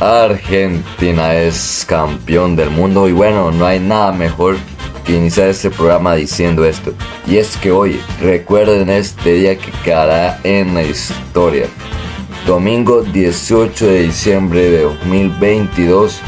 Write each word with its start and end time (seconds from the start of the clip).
Argentina 0.00 1.34
es 1.34 1.84
campeón 1.86 2.56
del 2.56 2.70
mundo 2.70 3.06
y 3.06 3.12
bueno, 3.12 3.50
no 3.50 3.66
hay 3.66 3.80
nada 3.80 4.12
mejor 4.12 4.56
que 5.04 5.14
iniciar 5.14 5.48
este 5.48 5.68
programa 5.70 6.14
diciendo 6.14 6.64
esto. 6.64 6.94
Y 7.26 7.36
es 7.36 7.58
que 7.58 7.70
hoy 7.70 8.00
recuerden 8.18 8.88
este 8.88 9.34
día 9.34 9.58
que 9.58 9.70
quedará 9.84 10.40
en 10.42 10.74
la 10.74 10.84
historia. 10.84 11.66
Domingo 12.46 13.02
18 13.02 13.86
de 13.86 14.02
diciembre 14.04 14.70
de 14.70 14.84
2022, 14.84 16.18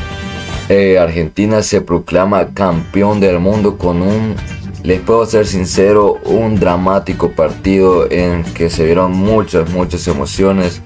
eh, 0.68 0.98
Argentina 0.98 1.62
se 1.62 1.80
proclama 1.80 2.52
campeón 2.52 3.20
del 3.20 3.38
mundo 3.38 3.78
con 3.78 4.02
un, 4.02 4.36
les 4.82 5.00
puedo 5.00 5.24
ser 5.24 5.46
sincero, 5.46 6.18
un 6.26 6.60
dramático 6.60 7.32
partido 7.32 8.06
en 8.10 8.44
que 8.44 8.68
se 8.68 8.84
vieron 8.84 9.12
muchas, 9.12 9.70
muchas 9.70 10.06
emociones 10.08 10.82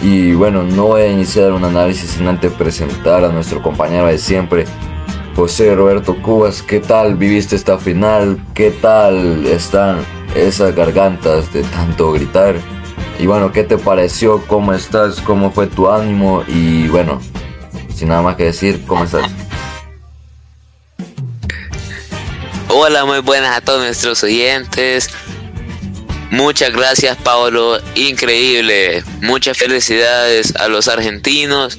y 0.00 0.32
bueno, 0.32 0.62
no 0.62 0.86
voy 0.86 1.02
a 1.02 1.08
iniciar 1.08 1.52
un 1.52 1.64
análisis 1.64 2.10
sin 2.10 2.28
antes 2.28 2.52
presentar 2.52 3.24
a 3.24 3.28
nuestro 3.28 3.62
compañero 3.62 4.06
de 4.06 4.18
siempre, 4.18 4.64
José 5.34 5.74
Roberto 5.74 6.20
Cubas. 6.22 6.62
¿Qué 6.62 6.80
tal 6.80 7.16
viviste 7.16 7.56
esta 7.56 7.78
final? 7.78 8.40
¿Qué 8.54 8.70
tal 8.70 9.46
están 9.46 10.04
esas 10.36 10.74
gargantas 10.74 11.52
de 11.52 11.62
tanto 11.62 12.12
gritar? 12.12 12.56
Y 13.18 13.26
bueno, 13.26 13.50
¿qué 13.52 13.64
te 13.64 13.78
pareció? 13.78 14.44
¿Cómo 14.46 14.72
estás? 14.72 15.20
¿Cómo 15.20 15.50
fue 15.50 15.66
tu 15.66 15.90
ánimo? 15.90 16.44
Y 16.46 16.86
bueno, 16.88 17.20
sin 17.94 18.08
nada 18.08 18.22
más 18.22 18.36
que 18.36 18.44
decir, 18.44 18.84
¿cómo 18.86 19.04
estás? 19.04 19.28
Hola, 22.68 23.04
muy 23.04 23.20
buenas 23.20 23.56
a 23.56 23.60
todos 23.60 23.80
nuestros 23.80 24.22
oyentes. 24.22 25.10
Muchas 26.30 26.72
gracias 26.72 27.16
Paolo, 27.16 27.80
increíble. 27.94 29.02
Muchas 29.22 29.56
felicidades 29.56 30.54
a 30.56 30.68
los 30.68 30.88
argentinos. 30.88 31.78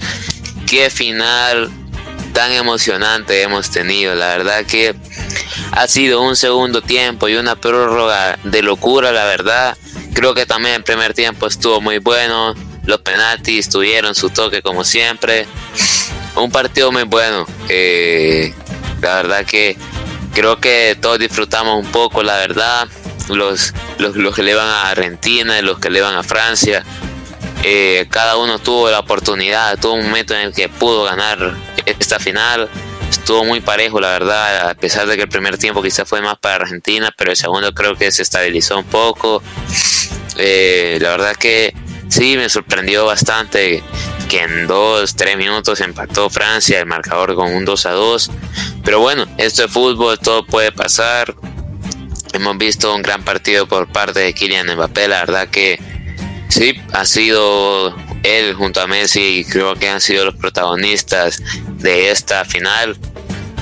Qué 0.67 0.90
final 0.90 1.70
tan 2.34 2.51
emocionante 2.54 3.43
hemos 3.43 3.70
tenido. 3.70 4.15
La 4.15 4.38
verdad 4.38 4.65
que 4.65 4.96
ha 5.71 5.88
sido 5.88 6.21
un 6.21 6.35
segundo 6.35 6.82
tiempo 6.82 7.29
y 7.29 7.35
una 7.35 7.55
prórroga 7.55 8.40
de 8.43 8.63
locura, 8.63 9.12
la 9.12 9.26
verdad. 9.26 9.77
Creo 10.13 10.34
que 10.34 10.48
también 10.48 10.76
el 10.76 10.84
primer 10.84 11.13
tiempo 11.13 11.45
estuvo 11.45 11.79
muy 11.79 11.99
bueno. 11.99 12.55
Los 12.85 13.01
penaltis 13.01 13.70
tuvieron 13.70 14.16
su 14.16 14.32
toque 14.32 14.63
como 14.63 14.84
siempre. 14.84 15.45
Un 16.35 16.49
partido 16.49 16.91
muy 16.91 17.04
bueno. 17.04 17.45
Eh, 17.68 18.51
la 18.99 19.16
verdad 19.16 19.45
que 19.45 19.77
creo 20.34 20.60
que 20.60 20.98
todos 20.99 21.20
disfrutamos 21.20 21.85
un 21.85 21.91
poco, 21.91 22.23
la 22.23 22.38
verdad 22.38 22.88
los, 23.30 23.74
los, 23.98 24.35
que 24.35 24.44
le 24.44 24.55
van 24.55 24.68
a 24.68 24.90
Argentina, 24.90 25.62
los 25.62 25.80
que 25.80 25.90
le 25.90 26.02
van 26.02 26.16
a 26.16 26.24
Francia. 26.24 26.84
Eh, 27.63 28.08
cada 28.10 28.38
uno 28.38 28.60
tuvo 28.60 28.90
la 28.90 28.99
oportunidad, 28.99 29.77
tuvo 29.80 29.94
un 29.94 30.05
momento 30.05 30.34
en 30.34 30.41
el 30.41 30.54
que 30.54 30.70
pudo 30.70 31.04
ganar 31.04 31.55
esta 31.85 32.20
final. 32.20 32.70
Estuvo 33.10 33.44
muy 33.44 33.60
parejo, 33.60 34.00
la 34.00 34.10
verdad, 34.10 34.70
a 34.70 34.74
pesar 34.76 35.07
de 35.07 35.16
que 35.16 35.24
el 35.24 35.30
primer 35.30 35.57
tiempo 35.57 35.82
quizás 35.82 36.07
fue 36.07 36.22
más 36.22 36.38
para 36.38 36.55
Argentina, 36.55 37.13
pero 37.18 37.32
el 37.32 37.38
segundo 37.38 37.74
creo 37.74 37.96
que 37.96 38.12
se 38.12 38.22
estabilizó 38.22 38.77
un 38.77 38.85
poco. 38.85 39.41
Eh, 40.38 40.98
la 41.02 41.10
verdad 41.10 41.35
que 41.35 41.74
sí, 42.07 42.38
me 42.38 42.50
sorprendió 42.50 43.05
bastante 43.05 43.84
que 44.30 44.44
en 44.44 44.68
dos, 44.68 45.16
tres 45.16 45.35
minutos 45.38 45.82
empató 45.82 46.30
Francia 46.30 46.80
el 46.80 46.85
marcador 46.85 47.34
con 47.35 47.52
un 47.52 47.66
2 47.66 47.85
a 47.88 47.91
2. 47.91 48.32
Pero 48.85 49.00
bueno, 49.00 49.26
esto 49.38 49.66
es 49.66 49.72
fútbol, 49.72 50.20
todo 50.20 50.46
puede 50.46 50.72
pasar. 50.72 51.35
Hemos 52.40 52.57
visto 52.57 52.95
un 52.95 53.01
gran 53.01 53.21
partido 53.26 53.68
por 53.68 53.91
parte 53.91 54.21
de 54.21 54.34
Kylian 54.34 54.73
Mbappé, 54.73 55.09
la 55.09 55.20
verdad 55.20 55.49
que 55.49 55.77
sí, 56.48 56.73
ha 56.93 57.04
sido 57.04 57.93
él 58.23 58.54
junto 58.54 58.79
a 58.79 58.87
Messi, 58.87 59.45
creo 59.49 59.76
que 59.76 59.90
han 59.90 59.99
sido 59.99 60.23
los 60.23 60.35
protagonistas 60.35 61.43
de 61.79 62.12
esta 62.12 62.45
final. 62.45 62.98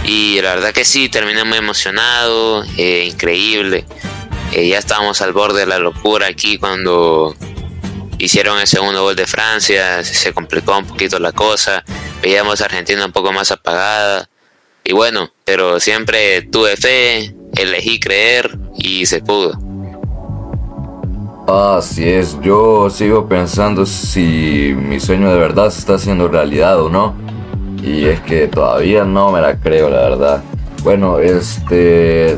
Y 0.03 0.39
la 0.41 0.53
verdad 0.53 0.73
que 0.73 0.85
sí, 0.85 1.09
terminé 1.09 1.43
muy 1.43 1.57
emocionado, 1.57 2.63
eh, 2.77 3.09
increíble. 3.11 3.83
Eh, 4.51 4.67
ya 4.67 4.77
estábamos 4.77 5.23
al 5.23 5.33
borde 5.33 5.61
de 5.61 5.65
la 5.65 5.79
locura 5.79 6.27
aquí 6.27 6.59
cuando 6.59 7.35
hicieron 8.19 8.59
el 8.59 8.67
segundo 8.67 9.01
gol 9.01 9.15
de 9.15 9.25
Francia, 9.25 10.03
se 10.03 10.33
complicó 10.33 10.77
un 10.77 10.85
poquito 10.85 11.17
la 11.17 11.31
cosa, 11.31 11.83
veíamos 12.21 12.61
a 12.61 12.65
Argentina 12.65 13.03
un 13.07 13.11
poco 13.11 13.33
más 13.33 13.49
apagada. 13.49 14.29
Y 14.83 14.93
bueno, 14.93 15.33
pero 15.45 15.79
siempre 15.79 16.43
tuve 16.43 16.77
fe, 16.77 17.33
elegí 17.55 17.99
creer 17.99 18.66
y 18.77 19.05
se 19.05 19.21
pudo. 19.21 19.57
Así 21.47 22.07
es, 22.07 22.37
yo 22.41 22.89
sigo 22.89 23.27
pensando 23.27 23.85
si 23.85 24.75
mi 24.77 24.99
sueño 24.99 25.29
de 25.31 25.37
verdad 25.37 25.69
se 25.69 25.79
está 25.79 25.95
haciendo 25.95 26.27
realidad 26.27 26.81
o 26.81 26.89
no. 26.89 27.13
Y 27.81 28.05
es 28.05 28.19
que 28.21 28.47
todavía 28.47 29.05
no 29.05 29.31
me 29.31 29.39
la 29.39 29.55
creo, 29.55 29.89
la 29.89 30.09
verdad. 30.09 30.43
Bueno, 30.83 31.19
este, 31.19 32.37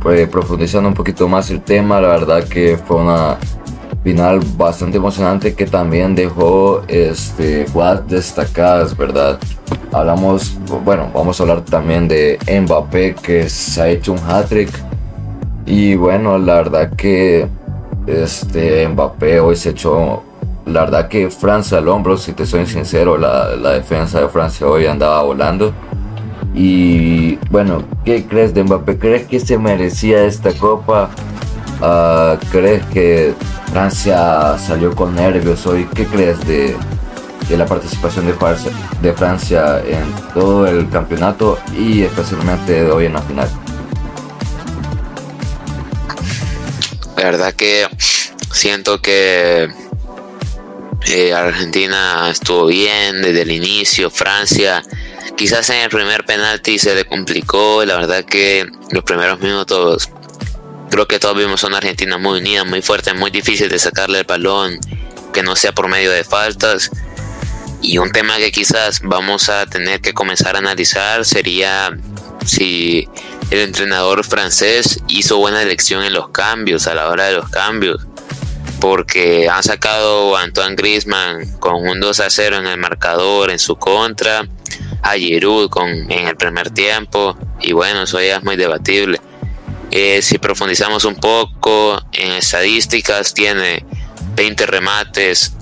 pues 0.00 0.28
profundizando 0.28 0.88
un 0.88 0.94
poquito 0.94 1.28
más 1.28 1.50
el 1.50 1.62
tema, 1.62 2.00
la 2.00 2.08
verdad 2.08 2.44
que 2.44 2.76
fue 2.76 2.98
una 2.98 3.38
final 4.04 4.40
bastante 4.56 4.98
emocionante 4.98 5.54
que 5.54 5.66
también 5.66 6.14
dejó 6.14 6.82
este, 6.86 7.66
jugadas 7.72 8.06
destacadas, 8.06 8.96
¿verdad? 8.96 9.38
Hablamos, 9.92 10.56
bueno, 10.84 11.10
vamos 11.12 11.40
a 11.40 11.42
hablar 11.42 11.62
también 11.62 12.06
de 12.06 12.38
Mbappé 12.48 13.16
que 13.16 13.48
se 13.48 13.82
ha 13.82 13.88
hecho 13.88 14.12
un 14.12 14.18
hat-trick. 14.18 14.70
Y 15.66 15.96
bueno, 15.96 16.38
la 16.38 16.54
verdad 16.54 16.92
que 16.96 17.48
este 18.06 18.88
Mbappé 18.88 19.40
hoy 19.40 19.56
se 19.56 19.70
echó, 19.70 20.22
la 20.64 20.84
verdad 20.84 21.08
que 21.08 21.28
Francia 21.28 21.78
al 21.78 21.88
hombro, 21.88 22.16
si 22.16 22.32
te 22.32 22.46
soy 22.46 22.66
sincero, 22.66 23.18
la, 23.18 23.56
la 23.56 23.72
defensa 23.72 24.20
de 24.20 24.28
Francia 24.28 24.66
hoy 24.66 24.86
andaba 24.86 25.22
volando. 25.22 25.72
Y 26.54 27.36
bueno, 27.50 27.82
¿qué 28.04 28.24
crees 28.24 28.54
de 28.54 28.62
Mbappé? 28.64 28.98
¿Crees 28.98 29.26
que 29.26 29.40
se 29.40 29.58
merecía 29.58 30.24
esta 30.24 30.52
copa? 30.52 31.10
Ah, 31.82 32.38
¿Crees 32.50 32.84
que 32.86 33.34
Francia 33.70 34.56
salió 34.58 34.94
con 34.94 35.14
nervios 35.14 35.66
hoy? 35.66 35.86
¿Qué 35.94 36.06
crees 36.06 36.46
de, 36.46 36.76
la 37.50 37.66
participación 37.66 38.26
de 38.26 38.32
Francia, 38.32 38.72
de 39.02 39.12
Francia 39.12 39.82
en 39.86 40.04
todo 40.32 40.66
el 40.66 40.88
campeonato 40.88 41.58
y 41.78 42.02
especialmente 42.02 42.84
de 42.84 42.90
hoy 42.90 43.06
en 43.06 43.12
la 43.12 43.22
final? 43.22 43.48
Verdad 47.26 47.54
que 47.54 47.86
siento 48.52 49.00
que 49.00 49.68
eh, 51.08 51.32
Argentina 51.32 52.28
estuvo 52.30 52.66
bien 52.66 53.22
desde 53.22 53.42
el 53.42 53.50
inicio, 53.50 54.10
Francia 54.10 54.82
quizás 55.36 55.68
en 55.68 55.82
el 55.82 55.90
primer 55.90 56.24
penalti 56.24 56.78
se 56.78 56.94
le 56.94 57.04
complicó, 57.04 57.84
la 57.84 57.96
verdad 57.96 58.24
que 58.24 58.66
los 58.90 59.04
primeros 59.04 59.38
minutos 59.40 60.08
Creo 60.90 61.08
que 61.08 61.18
todos 61.18 61.36
vimos 61.36 61.64
una 61.64 61.78
Argentina 61.78 62.16
muy 62.16 62.38
unida, 62.38 62.64
muy 62.64 62.80
fuerte, 62.80 63.12
muy 63.12 63.30
difícil 63.30 63.68
de 63.68 63.78
sacarle 63.78 64.20
el 64.20 64.24
balón, 64.24 64.78
que 65.32 65.42
no 65.42 65.56
sea 65.56 65.72
por 65.72 65.88
medio 65.88 66.10
de 66.10 66.24
faltas. 66.24 66.90
Y 67.82 67.98
un 67.98 68.12
tema 68.12 68.38
que 68.38 68.52
quizás 68.52 69.00
vamos 69.02 69.48
a 69.48 69.66
tener 69.66 70.00
que 70.00 70.14
comenzar 70.14 70.56
a 70.56 70.60
analizar 70.60 71.24
sería 71.24 71.96
si 72.44 73.08
el 73.50 73.60
entrenador 73.60 74.24
francés 74.24 75.00
hizo 75.08 75.38
buena 75.38 75.62
elección 75.62 76.04
en 76.04 76.12
los 76.12 76.30
cambios, 76.30 76.86
a 76.86 76.94
la 76.94 77.08
hora 77.08 77.26
de 77.26 77.34
los 77.34 77.48
cambios. 77.48 78.06
Porque 78.80 79.48
han 79.48 79.62
sacado 79.62 80.36
a 80.36 80.42
Antoine 80.42 80.76
Griezmann 80.76 81.58
con 81.58 81.88
un 81.88 81.98
2 82.00 82.20
a 82.20 82.30
0 82.30 82.58
en 82.58 82.66
el 82.66 82.78
marcador 82.78 83.50
en 83.50 83.58
su 83.58 83.76
contra, 83.76 84.46
a 85.02 85.12
Giroud 85.14 85.70
con, 85.70 85.88
en 85.88 86.26
el 86.26 86.36
primer 86.36 86.70
tiempo. 86.70 87.36
Y 87.60 87.72
bueno, 87.72 88.02
eso 88.02 88.20
ya 88.20 88.36
es 88.36 88.44
muy 88.44 88.56
debatible. 88.56 89.20
Eh, 89.90 90.20
si 90.20 90.38
profundizamos 90.38 91.04
un 91.04 91.14
poco 91.14 91.98
en 92.12 92.32
estadísticas, 92.32 93.32
tiene 93.32 93.84
20 94.34 94.66
remates 94.66 95.52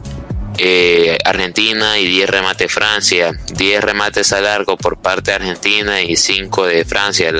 eh, 0.58 1.18
Argentina 1.24 1.98
y 1.98 2.06
10 2.06 2.30
remates 2.30 2.72
Francia. 2.72 3.32
10 3.52 3.82
remates 3.82 4.32
a 4.32 4.40
largo 4.40 4.76
por 4.76 4.98
parte 4.98 5.30
de 5.30 5.36
Argentina 5.36 6.00
y 6.02 6.16
5 6.16 6.66
de 6.66 6.84
Francia. 6.84 7.32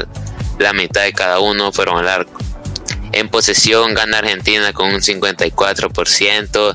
La 0.59 0.73
mitad 0.73 1.03
de 1.03 1.13
cada 1.13 1.41
uno 1.41 1.73
fueron 1.73 1.99
al 1.99 2.09
arco. 2.09 2.39
En 3.13 3.29
posesión 3.29 3.95
gana 3.95 4.19
Argentina 4.19 4.73
con 4.73 4.93
un 4.93 5.01
54% 5.01 6.75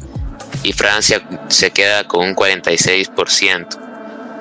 y 0.63 0.73
Francia 0.73 1.21
se 1.49 1.71
queda 1.71 2.05
con 2.05 2.27
un 2.27 2.35
46%. 2.35 3.89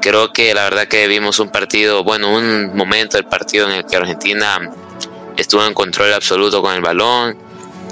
Creo 0.00 0.32
que 0.32 0.54
la 0.54 0.64
verdad 0.64 0.86
que 0.86 1.08
vimos 1.08 1.38
un 1.40 1.50
partido, 1.50 2.04
bueno, 2.04 2.32
un 2.32 2.76
momento 2.76 3.16
del 3.16 3.26
partido 3.26 3.68
en 3.68 3.76
el 3.76 3.84
que 3.84 3.96
Argentina 3.96 4.70
estuvo 5.36 5.64
en 5.64 5.74
control 5.74 6.12
absoluto 6.12 6.62
con 6.62 6.74
el 6.74 6.80
balón. 6.80 7.36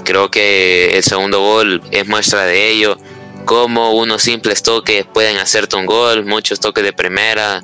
Creo 0.03 0.31
que 0.31 0.95
el 0.95 1.03
segundo 1.03 1.41
gol 1.41 1.81
es 1.91 2.07
muestra 2.07 2.45
de 2.45 2.69
ello. 2.69 2.97
Como 3.45 3.91
unos 3.91 4.21
simples 4.21 4.63
toques 4.63 5.05
pueden 5.05 5.37
hacerte 5.37 5.75
un 5.75 5.85
gol, 5.85 6.25
muchos 6.25 6.59
toques 6.59 6.83
de 6.83 6.93
primera 6.93 7.61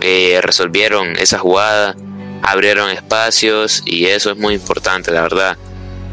eh, 0.00 0.38
resolvieron 0.42 1.16
esa 1.18 1.38
jugada, 1.38 1.94
abrieron 2.42 2.90
espacios 2.90 3.82
y 3.84 4.06
eso 4.06 4.30
es 4.30 4.36
muy 4.36 4.54
importante, 4.54 5.10
la 5.10 5.22
verdad. 5.22 5.56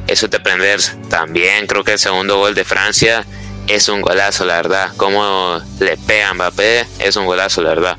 Eso 0.07 0.25
es 0.25 0.31
de 0.31 0.37
aprender. 0.37 0.79
También 1.09 1.67
creo 1.67 1.83
que 1.83 1.93
el 1.93 1.99
segundo 1.99 2.37
gol 2.37 2.53
de 2.53 2.63
Francia 2.63 3.25
es 3.67 3.89
un 3.89 4.01
golazo, 4.01 4.45
la 4.45 4.55
verdad. 4.57 4.91
Como 4.97 5.59
le 5.79 5.97
pega 5.97 6.29
a 6.29 6.33
Mbappé, 6.33 6.85
es 6.99 7.15
un 7.15 7.25
golazo, 7.25 7.61
la 7.61 7.69
verdad. 7.69 7.97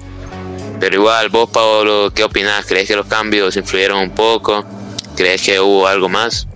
Pero 0.78 0.96
igual, 0.96 1.30
vos, 1.30 1.50
Pablo, 1.50 2.12
¿qué 2.14 2.22
opinás? 2.22 2.66
¿Crees 2.66 2.86
que 2.86 2.96
los 2.96 3.06
cambios 3.06 3.56
influyeron 3.56 3.98
un 3.98 4.10
poco? 4.10 4.64
¿Crees 5.16 5.42
que 5.42 5.58
hubo 5.58 5.86
algo 5.86 6.08
más? 6.08 6.46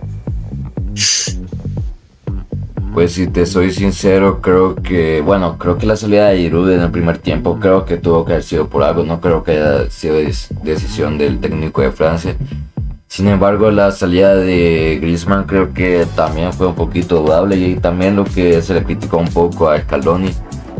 Pues 2.93 3.13
si 3.13 3.27
te 3.27 3.45
soy 3.45 3.71
sincero, 3.71 4.41
creo 4.41 4.75
que, 4.75 5.21
bueno, 5.21 5.57
creo 5.57 5.77
que 5.77 5.85
la 5.85 5.95
salida 5.95 6.27
de 6.27 6.39
Giroud 6.39 6.71
en 6.71 6.81
el 6.81 6.91
primer 6.91 7.19
tiempo 7.19 7.57
creo 7.57 7.85
que 7.85 7.97
tuvo 7.97 8.25
que 8.25 8.33
haber 8.33 8.43
sido 8.43 8.67
por 8.67 8.83
algo, 8.83 9.03
no 9.03 9.21
creo 9.21 9.43
que 9.43 9.51
haya 9.51 9.89
sido 9.89 10.15
decisión 10.61 11.17
del 11.17 11.39
técnico 11.39 11.81
de 11.81 11.91
Francia. 11.91 12.35
Sin 13.07 13.27
embargo, 13.27 13.71
la 13.71 13.91
salida 13.91 14.35
de 14.35 14.99
Griezmann 15.01 15.45
creo 15.45 15.73
que 15.73 16.05
también 16.15 16.51
fue 16.53 16.67
un 16.67 16.75
poquito 16.75 17.21
dudable 17.21 17.55
y 17.57 17.75
también 17.75 18.15
lo 18.15 18.25
que 18.25 18.61
se 18.61 18.73
le 18.73 18.83
criticó 18.83 19.17
un 19.17 19.27
poco 19.27 19.69
a 19.69 19.79
Scaloni 19.79 20.31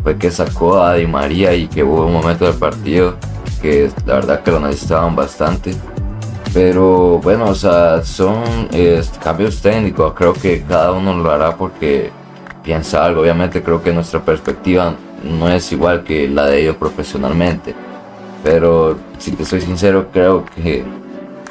fue 0.04 0.18
que 0.18 0.32
sacó 0.32 0.82
a 0.82 0.96
Di 0.96 1.08
María 1.08 1.54
y 1.54 1.68
que 1.68 1.84
hubo 1.84 2.06
un 2.06 2.14
momento 2.14 2.46
del 2.46 2.56
partido 2.56 3.16
que 3.62 3.90
la 4.06 4.16
verdad 4.16 4.44
que 4.44 4.52
lo 4.52 4.60
necesitaban 4.60 5.16
bastante. 5.16 5.76
Pero 6.54 7.20
bueno, 7.20 7.46
o 7.46 7.56
sea, 7.56 8.04
son 8.04 8.44
cambios 9.24 9.62
técnicos. 9.62 10.14
Creo 10.14 10.34
que 10.34 10.64
cada 10.64 10.92
uno 10.92 11.14
lo 11.16 11.32
hará 11.32 11.56
porque 11.56 12.12
piensa 12.64 13.06
algo. 13.06 13.22
Obviamente 13.22 13.64
creo 13.64 13.82
que 13.82 13.94
nuestra 13.94 14.20
perspectiva 14.24 14.94
no 15.24 15.50
es 15.50 15.72
igual 15.72 16.04
que 16.04 16.28
la 16.28 16.48
de 16.48 16.62
ellos 16.62 16.76
profesionalmente. 16.76 17.74
Pero 18.44 18.98
si 19.18 19.32
te 19.32 19.46
soy 19.46 19.62
sincero, 19.62 20.08
creo 20.12 20.46
que 20.46 20.84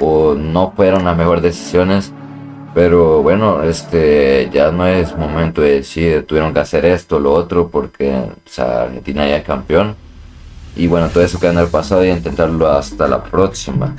o 0.00 0.34
no 0.34 0.72
fueron 0.76 1.04
las 1.04 1.16
mejores 1.16 1.42
decisiones. 1.42 2.12
Pero 2.74 3.22
bueno, 3.22 3.62
este 3.62 4.48
ya 4.52 4.70
no 4.70 4.86
es 4.86 5.16
momento 5.16 5.60
de 5.62 5.76
decir 5.76 6.24
tuvieron 6.26 6.54
que 6.54 6.60
hacer 6.60 6.84
esto, 6.84 7.18
lo 7.18 7.32
otro, 7.32 7.68
porque 7.68 8.14
o 8.14 8.62
Argentina 8.62 9.26
ya 9.26 9.38
es 9.38 9.44
campeón. 9.44 9.96
Y 10.76 10.86
bueno, 10.86 11.08
todo 11.08 11.24
eso 11.24 11.40
queda 11.40 11.52
en 11.52 11.58
el 11.58 11.66
pasado 11.68 12.04
y 12.04 12.10
intentarlo 12.10 12.68
hasta 12.68 13.08
la 13.08 13.24
próxima. 13.24 13.94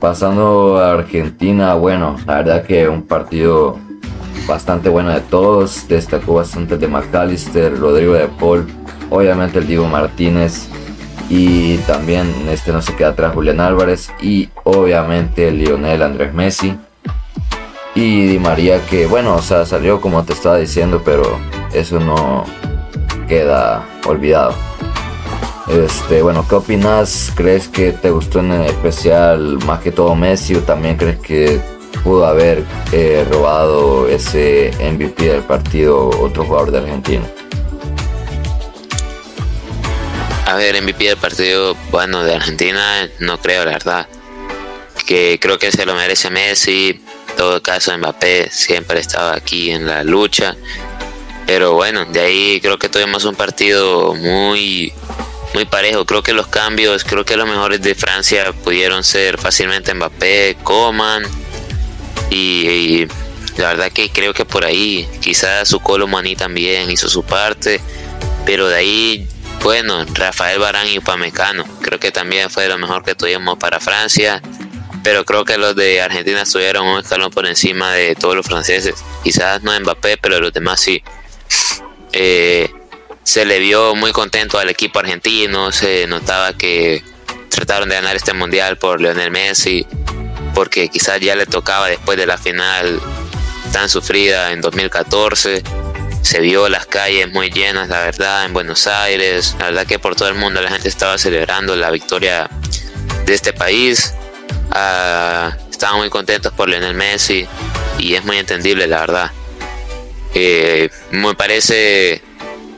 Pasando 0.00 0.78
a 0.78 0.92
Argentina, 0.92 1.74
bueno, 1.74 2.16
la 2.26 2.36
verdad 2.36 2.64
que 2.64 2.88
un 2.88 3.02
partido 3.02 3.78
bastante 4.48 4.88
bueno 4.88 5.10
de 5.10 5.20
todos. 5.20 5.86
Destacó 5.88 6.34
bastante 6.34 6.78
de 6.78 6.88
McAllister, 6.88 7.78
Rodrigo 7.78 8.14
de 8.14 8.26
Paul, 8.26 8.66
obviamente 9.10 9.58
el 9.58 9.66
Diego 9.66 9.86
Martínez. 9.86 10.68
Y 11.28 11.76
también 11.78 12.32
este 12.48 12.72
no 12.72 12.80
se 12.80 12.96
queda 12.96 13.08
atrás 13.10 13.34
Julián 13.34 13.60
Álvarez 13.60 14.10
y 14.20 14.48
obviamente 14.64 15.50
Lionel 15.52 16.02
Andrés 16.02 16.32
Messi. 16.32 16.76
Y 17.94 18.26
Di 18.26 18.38
María 18.38 18.80
que 18.86 19.06
bueno, 19.06 19.36
o 19.36 19.42
sea, 19.42 19.66
salió 19.66 20.00
como 20.00 20.24
te 20.24 20.32
estaba 20.32 20.56
diciendo, 20.56 21.02
pero 21.04 21.38
eso 21.74 22.00
no 22.00 22.44
queda 23.28 23.84
olvidado. 24.06 24.54
Este, 25.72 26.20
bueno, 26.20 26.44
¿qué 26.48 26.56
opinas? 26.56 27.30
¿Crees 27.36 27.68
que 27.68 27.92
te 27.92 28.10
gustó 28.10 28.40
en 28.40 28.50
especial 28.64 29.58
más 29.64 29.80
que 29.80 29.92
todo 29.92 30.16
Messi 30.16 30.56
o 30.56 30.62
también 30.62 30.96
crees 30.96 31.20
que 31.20 31.60
pudo 32.02 32.26
haber 32.26 32.64
eh, 32.90 33.24
robado 33.30 34.08
ese 34.08 34.72
MVP 34.80 35.28
del 35.28 35.42
partido 35.42 36.08
otro 36.08 36.44
jugador 36.44 36.72
de 36.72 36.78
Argentina? 36.78 37.24
A 40.46 40.56
ver, 40.56 40.82
MVP 40.82 41.04
del 41.04 41.16
partido, 41.16 41.76
bueno, 41.92 42.24
de 42.24 42.34
Argentina 42.34 43.08
no 43.20 43.38
creo, 43.38 43.64
la 43.64 43.70
verdad. 43.70 44.08
Que 45.06 45.38
creo 45.40 45.60
que 45.60 45.70
se 45.70 45.86
lo 45.86 45.94
merece 45.94 46.30
Messi. 46.30 47.00
En 47.28 47.36
todo 47.36 47.62
caso, 47.62 47.96
Mbappé 47.96 48.50
siempre 48.50 48.98
estaba 48.98 49.36
aquí 49.36 49.70
en 49.70 49.86
la 49.86 50.02
lucha. 50.02 50.56
Pero 51.46 51.74
bueno, 51.74 52.06
de 52.06 52.20
ahí 52.20 52.60
creo 52.60 52.76
que 52.76 52.88
tuvimos 52.88 53.24
un 53.24 53.36
partido 53.36 54.14
muy 54.16 54.92
muy 55.54 55.64
parejo. 55.64 56.04
Creo 56.04 56.22
que 56.22 56.32
los 56.32 56.46
cambios, 56.46 57.04
creo 57.04 57.24
que 57.24 57.36
los 57.36 57.48
mejores 57.48 57.82
de 57.82 57.94
Francia 57.94 58.52
pudieron 58.52 59.04
ser 59.04 59.38
fácilmente 59.38 59.92
Mbappé, 59.94 60.56
Coman 60.62 61.24
y, 62.30 63.06
la 63.56 63.68
verdad 63.68 63.92
que 63.92 64.10
creo 64.10 64.32
que 64.32 64.44
por 64.44 64.64
ahí 64.64 65.08
quizás 65.20 65.68
su 65.68 65.80
Colomani 65.80 66.36
también 66.36 66.90
hizo 66.90 67.08
su 67.08 67.22
parte, 67.22 67.80
pero 68.46 68.68
de 68.68 68.76
ahí 68.76 69.28
bueno, 69.62 70.06
Rafael 70.14 70.58
Barán 70.58 70.88
y 70.88 70.98
Upamecano, 70.98 71.64
creo 71.82 72.00
que 72.00 72.10
también 72.10 72.48
fue 72.48 72.66
lo 72.68 72.78
mejor 72.78 73.04
que 73.04 73.14
tuvimos 73.14 73.58
para 73.58 73.78
Francia, 73.78 74.40
pero 75.02 75.24
creo 75.26 75.44
que 75.44 75.58
los 75.58 75.76
de 75.76 76.00
Argentina 76.00 76.42
estuvieron 76.42 76.86
un 76.86 77.00
escalón 77.00 77.30
por 77.30 77.46
encima 77.46 77.92
de 77.92 78.14
todos 78.14 78.34
los 78.34 78.46
franceses. 78.46 78.94
Quizás 79.22 79.62
no 79.62 79.78
Mbappé, 79.78 80.16
pero 80.16 80.40
los 80.40 80.52
demás 80.52 80.80
sí. 80.80 81.02
Eh, 82.12 82.70
se 83.22 83.44
le 83.44 83.58
vio 83.58 83.94
muy 83.94 84.12
contento 84.12 84.58
al 84.58 84.68
equipo 84.68 84.98
argentino, 84.98 85.72
se 85.72 86.06
notaba 86.06 86.52
que 86.52 87.02
trataron 87.48 87.88
de 87.88 87.96
ganar 87.96 88.16
este 88.16 88.32
mundial 88.32 88.78
por 88.78 89.00
Lionel 89.00 89.30
Messi, 89.30 89.86
porque 90.54 90.88
quizás 90.88 91.20
ya 91.20 91.36
le 91.36 91.46
tocaba 91.46 91.88
después 91.88 92.18
de 92.18 92.26
la 92.26 92.38
final 92.38 93.00
tan 93.72 93.88
sufrida 93.88 94.52
en 94.52 94.60
2014. 94.60 95.62
Se 96.22 96.40
vio 96.40 96.68
las 96.68 96.86
calles 96.86 97.30
muy 97.32 97.50
llenas, 97.50 97.88
la 97.88 98.00
verdad, 98.00 98.44
en 98.44 98.52
Buenos 98.52 98.86
Aires. 98.86 99.56
La 99.58 99.66
verdad 99.66 99.86
que 99.86 99.98
por 99.98 100.16
todo 100.16 100.28
el 100.28 100.34
mundo 100.34 100.60
la 100.60 100.70
gente 100.70 100.88
estaba 100.88 101.16
celebrando 101.18 101.76
la 101.76 101.90
victoria 101.90 102.48
de 103.24 103.34
este 103.34 103.52
país. 103.52 104.14
Ah, 104.70 105.56
estaban 105.70 105.98
muy 105.98 106.10
contentos 106.10 106.52
por 106.52 106.68
Lionel 106.68 106.94
Messi 106.94 107.46
y 107.98 108.14
es 108.14 108.24
muy 108.24 108.38
entendible, 108.38 108.86
la 108.86 109.00
verdad. 109.00 109.30
Eh, 110.34 110.90
me 111.10 111.34
parece 111.34 112.22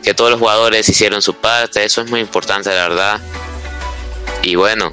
que 0.03 0.15
todos 0.15 0.31
los 0.31 0.41
jugadores 0.41 0.89
hicieron 0.89 1.23
su 1.23 1.35
parte, 1.35 1.85
eso 1.85 2.01
es 2.01 2.11
muy 2.11 2.21
importante 2.21 2.69
la 2.71 2.89
verdad. 2.89 3.21
Y 4.43 4.57
bueno, 4.57 4.93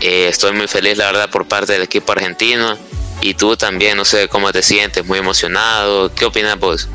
eh, 0.00 0.28
estoy 0.28 0.52
muy 0.52 0.66
feliz 0.66 0.96
la 0.96 1.06
verdad 1.06 1.30
por 1.30 1.46
parte 1.46 1.74
del 1.74 1.82
equipo 1.82 2.12
argentino. 2.12 2.76
Y 3.20 3.34
tú 3.34 3.56
también, 3.56 3.96
no 3.96 4.04
sé 4.04 4.28
cómo 4.28 4.52
te 4.52 4.62
sientes, 4.62 5.04
muy 5.04 5.18
emocionado. 5.18 6.12
¿Qué 6.14 6.24
opinas 6.24 6.58
vos? 6.58 6.88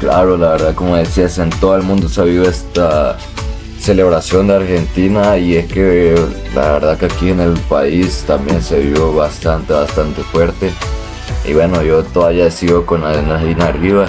Claro, 0.00 0.38
la 0.38 0.52
verdad, 0.52 0.74
como 0.74 0.96
decías, 0.96 1.38
en 1.38 1.50
todo 1.50 1.76
el 1.76 1.82
mundo 1.82 2.08
se 2.08 2.24
visto 2.24 2.48
esta 2.48 3.18
celebración 3.78 4.48
de 4.48 4.54
Argentina 4.56 5.36
y 5.36 5.56
es 5.56 5.70
que 5.70 6.14
la 6.54 6.72
verdad 6.72 6.98
que 6.98 7.06
aquí 7.06 7.30
en 7.30 7.40
el 7.40 7.52
país 7.60 8.24
también 8.26 8.62
se 8.62 8.80
vio 8.80 9.12
bastante, 9.12 9.74
bastante 9.74 10.22
fuerte. 10.22 10.72
Y 11.44 11.52
bueno, 11.52 11.82
yo 11.82 12.02
todavía 12.02 12.50
sigo 12.50 12.86
con 12.86 13.02
la 13.02 13.10
adrenalina 13.10 13.66
arriba 13.66 14.08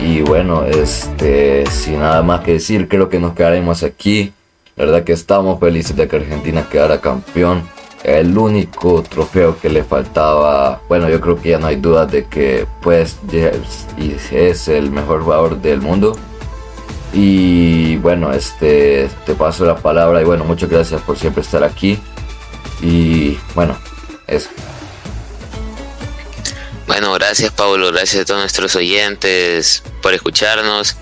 y 0.00 0.22
bueno, 0.22 0.64
este, 0.64 1.64
sin 1.70 2.00
nada 2.00 2.22
más 2.22 2.40
que 2.40 2.54
decir, 2.54 2.88
creo 2.88 3.08
que 3.08 3.18
nos 3.18 3.34
quedaremos 3.34 3.82
aquí. 3.82 4.32
La 4.76 4.84
verdad 4.84 5.04
que 5.04 5.12
estamos 5.12 5.58
felices 5.58 5.96
de 5.96 6.06
que 6.06 6.16
Argentina 6.16 6.68
quedara 6.70 7.00
campeón. 7.00 7.62
El 8.04 8.36
único 8.36 9.02
trofeo 9.02 9.58
que 9.58 9.68
le 9.68 9.82
faltaba, 9.82 10.80
bueno, 10.88 11.08
yo 11.08 11.20
creo 11.20 11.40
que 11.40 11.50
ya 11.50 11.58
no 11.58 11.66
hay 11.66 11.76
duda 11.76 12.06
de 12.06 12.26
que 12.26 12.66
pues 12.82 13.16
es 14.30 14.68
el 14.68 14.90
mejor 14.90 15.22
jugador 15.22 15.60
del 15.60 15.80
mundo. 15.80 16.16
Y 17.12 17.96
bueno, 17.96 18.32
este, 18.32 19.08
te 19.24 19.34
paso 19.34 19.64
la 19.64 19.76
palabra 19.76 20.20
y 20.20 20.24
bueno, 20.24 20.44
muchas 20.44 20.68
gracias 20.68 21.00
por 21.00 21.16
siempre 21.16 21.42
estar 21.42 21.64
aquí. 21.64 21.98
Y 22.82 23.38
bueno, 23.54 23.76
eso. 24.26 24.50
Gracias 27.26 27.50
Pablo, 27.50 27.90
gracias 27.90 28.22
a 28.22 28.24
todos 28.24 28.38
nuestros 28.38 28.76
oyentes 28.76 29.82
por 30.00 30.14
escucharnos. 30.14 30.96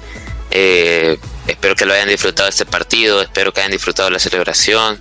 Eh, 0.51 1.19
espero 1.47 1.77
que 1.77 1.85
lo 1.85 1.93
hayan 1.93 2.09
disfrutado 2.09 2.49
este 2.49 2.65
partido, 2.65 3.21
espero 3.21 3.53
que 3.53 3.61
hayan 3.61 3.73
disfrutado 3.73 4.09
la 4.09 4.19
celebración, 4.19 4.99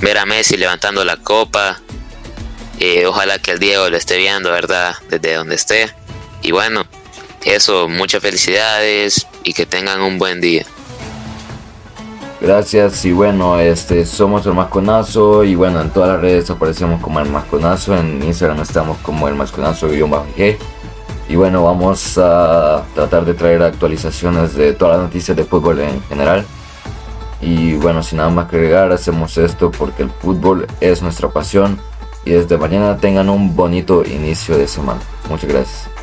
ver 0.00 0.18
a 0.18 0.26
Messi 0.26 0.56
levantando 0.56 1.04
la 1.04 1.18
copa. 1.18 1.80
Eh, 2.80 3.06
ojalá 3.06 3.38
que 3.38 3.52
el 3.52 3.60
Diego 3.60 3.88
lo 3.88 3.96
esté 3.96 4.16
viendo, 4.16 4.50
¿verdad? 4.50 4.96
Desde 5.08 5.34
donde 5.34 5.54
esté. 5.54 5.94
Y 6.42 6.50
bueno, 6.50 6.84
eso, 7.44 7.86
muchas 7.86 8.20
felicidades 8.20 9.28
y 9.44 9.52
que 9.52 9.66
tengan 9.66 10.00
un 10.00 10.18
buen 10.18 10.40
día. 10.40 10.66
Gracias 12.40 13.04
y 13.06 13.12
bueno, 13.12 13.58
este 13.58 14.04
somos 14.04 14.44
el 14.46 14.52
Masconazo 14.52 15.42
y 15.42 15.54
bueno, 15.54 15.80
en 15.80 15.90
todas 15.90 16.10
las 16.10 16.20
redes 16.20 16.50
aparecemos 16.50 17.00
como 17.00 17.18
el 17.18 17.30
Masconazo, 17.30 17.96
en 17.96 18.22
Instagram 18.22 18.60
estamos 18.60 18.98
como 18.98 19.26
el 19.26 19.34
Masconazo-G 19.34 20.58
y 21.28 21.34
bueno, 21.34 21.64
vamos 21.64 22.18
a 22.18 22.84
tratar 22.94 23.24
de 23.24 23.34
traer 23.34 23.62
actualizaciones 23.62 24.54
de 24.54 24.74
todas 24.74 24.98
las 24.98 25.06
noticias 25.06 25.36
de 25.36 25.44
fútbol 25.44 25.80
en 25.80 26.00
general. 26.02 26.44
Y 27.40 27.74
bueno, 27.74 28.02
sin 28.02 28.18
nada 28.18 28.30
más 28.30 28.48
que 28.48 28.56
agregar, 28.56 28.92
hacemos 28.92 29.36
esto 29.38 29.70
porque 29.70 30.04
el 30.04 30.10
fútbol 30.10 30.66
es 30.80 31.02
nuestra 31.02 31.28
pasión 31.28 31.80
y 32.24 32.30
desde 32.30 32.58
mañana 32.58 32.96
tengan 32.96 33.28
un 33.28 33.56
bonito 33.56 34.04
inicio 34.04 34.56
de 34.56 34.68
semana. 34.68 35.00
Muchas 35.28 35.50
gracias. 35.50 35.95